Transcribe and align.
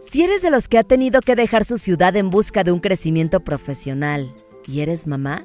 Si 0.00 0.22
eres 0.22 0.40
de 0.40 0.50
los 0.50 0.68
que 0.68 0.78
ha 0.78 0.84
tenido 0.84 1.20
que 1.20 1.36
dejar 1.36 1.66
su 1.66 1.76
ciudad 1.76 2.16
en 2.16 2.30
busca 2.30 2.64
de 2.64 2.72
un 2.72 2.80
crecimiento 2.80 3.40
profesional 3.40 4.34
y 4.66 4.80
eres 4.80 5.06
mamá, 5.06 5.44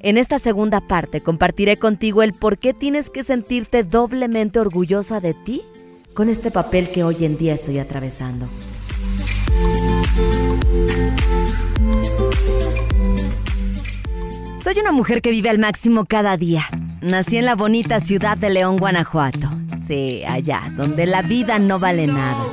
en 0.00 0.18
esta 0.18 0.38
segunda 0.38 0.86
parte 0.86 1.22
compartiré 1.22 1.78
contigo 1.78 2.22
el 2.22 2.34
por 2.34 2.58
qué 2.58 2.74
tienes 2.74 3.08
que 3.08 3.24
sentirte 3.24 3.82
doblemente 3.82 4.60
orgullosa 4.60 5.20
de 5.20 5.32
ti 5.32 5.62
con 6.12 6.28
este 6.28 6.50
papel 6.50 6.90
que 6.90 7.02
hoy 7.02 7.24
en 7.24 7.38
día 7.38 7.54
estoy 7.54 7.78
atravesando. 7.78 8.46
Soy 14.62 14.78
una 14.78 14.92
mujer 14.92 15.22
que 15.22 15.30
vive 15.30 15.48
al 15.48 15.58
máximo 15.58 16.04
cada 16.04 16.36
día. 16.36 16.66
Nací 17.02 17.36
en 17.36 17.46
la 17.46 17.56
bonita 17.56 17.98
ciudad 17.98 18.38
de 18.38 18.48
León, 18.48 18.76
Guanajuato. 18.76 19.50
Sí, 19.84 20.22
allá, 20.24 20.62
donde 20.76 21.04
la 21.06 21.22
vida 21.22 21.58
no 21.58 21.80
vale 21.80 22.06
nada. 22.06 22.44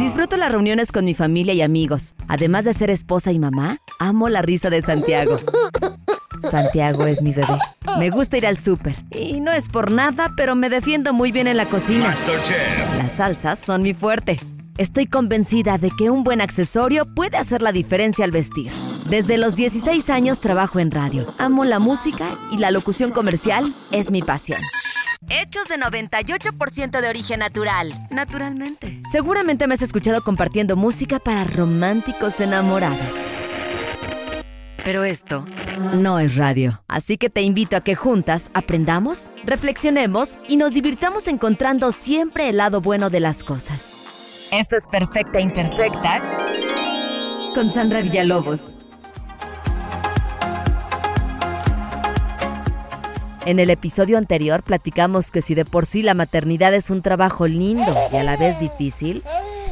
Disfruto 0.00 0.36
las 0.36 0.50
reuniones 0.50 0.90
con 0.90 1.04
mi 1.04 1.14
familia 1.14 1.54
y 1.54 1.62
amigos. 1.62 2.16
Además 2.26 2.64
de 2.64 2.74
ser 2.74 2.90
esposa 2.90 3.30
y 3.30 3.38
mamá, 3.38 3.78
amo 4.00 4.28
la 4.28 4.42
risa 4.42 4.70
de 4.70 4.82
Santiago. 4.82 5.36
Santiago 6.42 7.06
es 7.06 7.22
mi 7.22 7.32
bebé. 7.32 7.58
Me 7.98 8.10
gusta 8.10 8.36
ir 8.38 8.46
al 8.46 8.58
súper. 8.58 8.96
Y 9.12 9.40
no 9.40 9.52
es 9.52 9.68
por 9.68 9.92
nada, 9.92 10.32
pero 10.36 10.56
me 10.56 10.68
defiendo 10.68 11.12
muy 11.12 11.30
bien 11.30 11.46
en 11.46 11.56
la 11.56 11.66
cocina. 11.66 12.16
Las 12.96 13.14
salsas 13.14 13.60
son 13.60 13.82
mi 13.82 13.94
fuerte. 13.94 14.40
Estoy 14.78 15.06
convencida 15.06 15.78
de 15.78 15.92
que 15.96 16.10
un 16.10 16.24
buen 16.24 16.40
accesorio 16.40 17.04
puede 17.14 17.36
hacer 17.36 17.62
la 17.62 17.70
diferencia 17.70 18.24
al 18.24 18.32
vestir. 18.32 18.70
Desde 19.08 19.38
los 19.38 19.56
16 19.56 20.10
años 20.10 20.40
trabajo 20.40 20.80
en 20.80 20.90
radio. 20.90 21.24
Amo 21.38 21.64
la 21.64 21.78
música 21.78 22.36
y 22.52 22.58
la 22.58 22.70
locución 22.70 23.10
comercial 23.10 23.72
es 23.90 24.10
mi 24.10 24.20
pasión. 24.20 24.60
Hechos 25.30 25.66
de 25.68 25.76
98% 25.76 27.00
de 27.00 27.08
origen 27.08 27.40
natural. 27.40 27.90
Naturalmente. 28.10 29.00
Seguramente 29.10 29.66
me 29.66 29.74
has 29.74 29.82
escuchado 29.82 30.22
compartiendo 30.22 30.76
música 30.76 31.18
para 31.18 31.44
románticos 31.44 32.38
enamorados. 32.42 33.14
Pero 34.84 35.04
esto 35.04 35.46
no 35.94 36.18
es 36.18 36.36
radio. 36.36 36.82
Así 36.86 37.16
que 37.16 37.30
te 37.30 37.40
invito 37.40 37.76
a 37.76 37.80
que 37.80 37.94
juntas 37.94 38.50
aprendamos, 38.52 39.32
reflexionemos 39.44 40.38
y 40.48 40.58
nos 40.58 40.74
divirtamos 40.74 41.28
encontrando 41.28 41.92
siempre 41.92 42.50
el 42.50 42.58
lado 42.58 42.82
bueno 42.82 43.08
de 43.08 43.20
las 43.20 43.42
cosas. 43.42 43.94
Esto 44.52 44.76
es 44.76 44.86
Perfecta 44.86 45.40
Imperfecta 45.40 46.22
con 47.54 47.70
Sandra 47.70 48.02
Villalobos. 48.02 48.77
En 53.48 53.58
el 53.60 53.70
episodio 53.70 54.18
anterior 54.18 54.62
platicamos 54.62 55.30
que 55.30 55.40
si 55.40 55.54
de 55.54 55.64
por 55.64 55.86
sí 55.86 56.02
la 56.02 56.12
maternidad 56.12 56.74
es 56.74 56.90
un 56.90 57.00
trabajo 57.00 57.46
lindo 57.46 57.96
y 58.12 58.16
a 58.16 58.22
la 58.22 58.36
vez 58.36 58.60
difícil, 58.60 59.22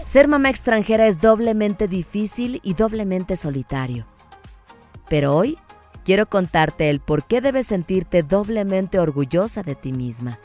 ser 0.06 0.28
mamá 0.28 0.48
extranjera 0.48 1.06
es 1.06 1.20
doblemente 1.20 1.86
difícil 1.86 2.58
y 2.64 2.72
doblemente 2.72 3.36
solitario. 3.36 4.06
Pero 5.10 5.36
hoy 5.36 5.58
quiero 6.06 6.24
contarte 6.24 6.88
el 6.88 7.00
por 7.00 7.27
qué 7.27 7.42
debes 7.42 7.66
sentirte 7.66 8.22
doblemente 8.22 8.98
orgullosa 8.98 9.62
de 9.62 9.74
ti 9.74 9.92
misma. 9.92 10.38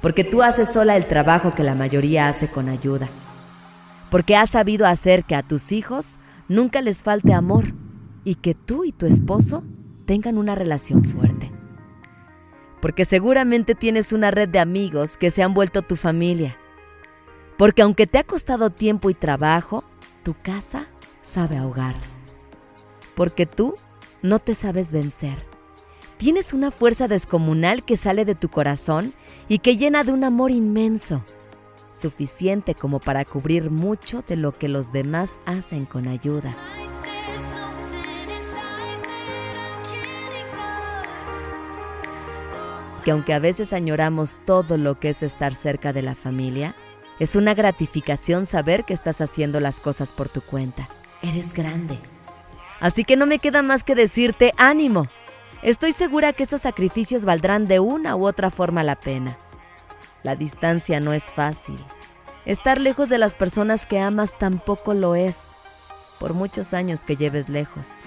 Porque 0.00 0.24
tú 0.24 0.42
haces 0.42 0.72
sola 0.72 0.96
el 0.96 1.06
trabajo 1.06 1.54
que 1.54 1.62
la 1.62 1.76
mayoría 1.76 2.26
hace 2.26 2.50
con 2.50 2.68
ayuda. 2.68 3.08
Porque 4.10 4.34
has 4.34 4.50
sabido 4.50 4.88
hacer 4.88 5.22
que 5.22 5.36
a 5.36 5.44
tus 5.44 5.70
hijos 5.70 6.18
nunca 6.48 6.80
les 6.80 7.04
falte 7.04 7.32
amor 7.32 7.66
y 8.24 8.34
que 8.34 8.54
tú 8.54 8.84
y 8.84 8.90
tu 8.90 9.06
esposo 9.06 9.62
tengan 10.04 10.36
una 10.36 10.56
relación 10.56 11.04
fuerte 11.04 11.33
porque 12.84 13.06
seguramente 13.06 13.74
tienes 13.74 14.12
una 14.12 14.30
red 14.30 14.46
de 14.46 14.58
amigos 14.58 15.16
que 15.16 15.30
se 15.30 15.42
han 15.42 15.54
vuelto 15.54 15.80
tu 15.80 15.96
familia. 15.96 16.58
Porque 17.56 17.80
aunque 17.80 18.06
te 18.06 18.18
ha 18.18 18.24
costado 18.24 18.68
tiempo 18.68 19.08
y 19.08 19.14
trabajo, 19.14 19.84
tu 20.22 20.34
casa 20.34 20.90
sabe 21.22 21.56
ahogar. 21.56 21.94
Porque 23.14 23.46
tú 23.46 23.74
no 24.20 24.38
te 24.38 24.54
sabes 24.54 24.92
vencer. 24.92 25.46
Tienes 26.18 26.52
una 26.52 26.70
fuerza 26.70 27.08
descomunal 27.08 27.86
que 27.86 27.96
sale 27.96 28.26
de 28.26 28.34
tu 28.34 28.50
corazón 28.50 29.14
y 29.48 29.60
que 29.60 29.78
llena 29.78 30.04
de 30.04 30.12
un 30.12 30.22
amor 30.22 30.50
inmenso, 30.50 31.24
suficiente 31.90 32.74
como 32.74 33.00
para 33.00 33.24
cubrir 33.24 33.70
mucho 33.70 34.20
de 34.28 34.36
lo 34.36 34.52
que 34.52 34.68
los 34.68 34.92
demás 34.92 35.40
hacen 35.46 35.86
con 35.86 36.06
ayuda. 36.06 36.54
Que 43.04 43.10
aunque 43.10 43.34
a 43.34 43.38
veces 43.38 43.72
añoramos 43.72 44.38
todo 44.46 44.78
lo 44.78 44.98
que 44.98 45.10
es 45.10 45.22
estar 45.22 45.54
cerca 45.54 45.92
de 45.92 46.02
la 46.02 46.14
familia, 46.14 46.74
es 47.20 47.36
una 47.36 47.54
gratificación 47.54 48.46
saber 48.46 48.84
que 48.84 48.94
estás 48.94 49.20
haciendo 49.20 49.60
las 49.60 49.78
cosas 49.78 50.10
por 50.10 50.28
tu 50.28 50.40
cuenta. 50.40 50.88
Eres 51.22 51.52
grande. 51.52 51.98
Así 52.80 53.04
que 53.04 53.16
no 53.16 53.26
me 53.26 53.38
queda 53.38 53.62
más 53.62 53.84
que 53.84 53.94
decirte 53.94 54.52
ánimo. 54.56 55.06
Estoy 55.62 55.92
segura 55.92 56.32
que 56.32 56.42
esos 56.42 56.62
sacrificios 56.62 57.24
valdrán 57.24 57.66
de 57.66 57.78
una 57.78 58.16
u 58.16 58.26
otra 58.26 58.50
forma 58.50 58.82
la 58.82 58.96
pena. 58.96 59.38
La 60.22 60.34
distancia 60.34 60.98
no 61.00 61.12
es 61.12 61.32
fácil. 61.32 61.76
Estar 62.46 62.80
lejos 62.80 63.08
de 63.08 63.18
las 63.18 63.34
personas 63.34 63.86
que 63.86 64.00
amas 64.00 64.38
tampoco 64.38 64.92
lo 64.92 65.14
es, 65.14 65.52
por 66.18 66.34
muchos 66.34 66.74
años 66.74 67.04
que 67.04 67.16
lleves 67.16 67.48
lejos. 67.48 68.00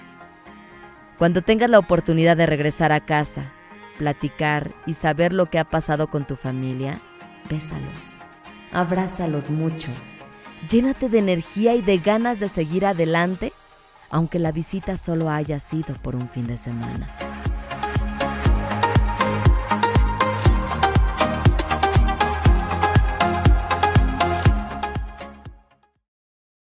Cuando 1.18 1.42
tengas 1.42 1.70
la 1.70 1.80
oportunidad 1.80 2.38
de 2.38 2.46
regresar 2.46 2.92
a 2.92 3.06
casa, 3.06 3.52
platicar 3.98 4.74
y 4.86 4.94
saber 4.94 5.34
lo 5.34 5.50
que 5.50 5.60
ha 5.60 5.66
pasado 5.66 6.08
con 6.08 6.26
tu 6.26 6.36
familia, 6.36 7.00
bésalos, 7.50 8.16
abrázalos 8.72 9.50
mucho, 9.50 9.90
llénate 10.70 11.10
de 11.10 11.20
energía 11.20 11.76
y 11.76 11.82
de 11.82 11.98
ganas 11.98 12.40
de 12.40 12.48
seguir 12.48 12.86
adelante, 12.86 13.54
aunque 14.10 14.40
la 14.40 14.52
visita 14.52 14.98
solo 14.98 15.30
haya 15.30 15.60
sido 15.60 15.96
por 15.96 16.16
un 16.16 16.30
fin 16.30 16.48
de 16.48 16.58
semana. 16.58 17.27